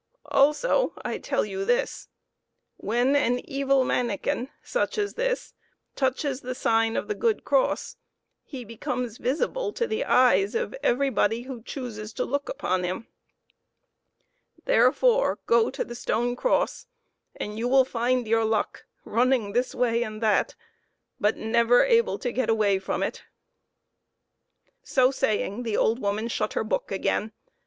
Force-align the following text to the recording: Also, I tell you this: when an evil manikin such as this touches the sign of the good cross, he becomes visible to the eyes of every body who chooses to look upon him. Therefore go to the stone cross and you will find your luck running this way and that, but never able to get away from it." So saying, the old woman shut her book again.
Also, 0.31 0.93
I 1.05 1.19
tell 1.19 1.45
you 1.45 1.63
this: 1.63 2.07
when 2.77 3.15
an 3.15 3.37
evil 3.47 3.83
manikin 3.83 4.49
such 4.63 4.97
as 4.97 5.13
this 5.13 5.53
touches 5.95 6.41
the 6.41 6.55
sign 6.55 6.97
of 6.97 7.07
the 7.07 7.13
good 7.13 7.43
cross, 7.43 7.97
he 8.43 8.65
becomes 8.65 9.19
visible 9.19 9.71
to 9.73 9.85
the 9.85 10.03
eyes 10.03 10.55
of 10.55 10.73
every 10.81 11.11
body 11.11 11.43
who 11.43 11.61
chooses 11.61 12.13
to 12.13 12.25
look 12.25 12.49
upon 12.49 12.83
him. 12.83 13.05
Therefore 14.65 15.37
go 15.45 15.69
to 15.69 15.85
the 15.85 15.93
stone 15.93 16.35
cross 16.35 16.87
and 17.35 17.59
you 17.59 17.67
will 17.67 17.85
find 17.85 18.27
your 18.27 18.43
luck 18.43 18.87
running 19.05 19.51
this 19.53 19.75
way 19.75 20.01
and 20.01 20.19
that, 20.19 20.55
but 21.19 21.37
never 21.37 21.83
able 21.85 22.17
to 22.17 22.31
get 22.33 22.49
away 22.49 22.79
from 22.79 23.03
it." 23.03 23.21
So 24.81 25.11
saying, 25.11 25.61
the 25.61 25.77
old 25.77 25.99
woman 25.99 26.27
shut 26.27 26.53
her 26.53 26.63
book 26.63 26.91
again. 26.91 27.33